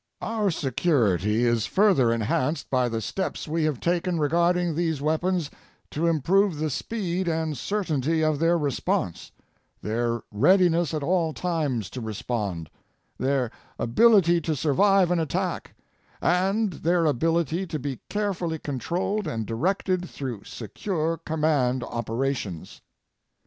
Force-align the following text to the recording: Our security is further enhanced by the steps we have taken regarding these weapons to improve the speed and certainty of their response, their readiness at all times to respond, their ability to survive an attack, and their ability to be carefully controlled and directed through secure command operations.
Our 0.21 0.49
security 0.49 1.45
is 1.45 1.67
further 1.67 2.11
enhanced 2.11 2.71
by 2.71 2.89
the 2.89 3.01
steps 3.01 3.47
we 3.47 3.65
have 3.65 3.79
taken 3.79 4.19
regarding 4.19 4.73
these 4.73 4.99
weapons 4.99 5.51
to 5.91 6.07
improve 6.07 6.57
the 6.57 6.71
speed 6.71 7.27
and 7.27 7.55
certainty 7.55 8.23
of 8.23 8.39
their 8.39 8.57
response, 8.57 9.31
their 9.79 10.23
readiness 10.31 10.95
at 10.95 11.03
all 11.03 11.33
times 11.35 11.87
to 11.91 12.01
respond, 12.01 12.67
their 13.19 13.51
ability 13.77 14.41
to 14.41 14.55
survive 14.55 15.11
an 15.11 15.19
attack, 15.19 15.75
and 16.19 16.73
their 16.73 17.05
ability 17.05 17.67
to 17.67 17.77
be 17.77 17.99
carefully 18.09 18.57
controlled 18.57 19.27
and 19.27 19.45
directed 19.45 20.09
through 20.09 20.45
secure 20.45 21.15
command 21.17 21.83
operations. 21.83 22.81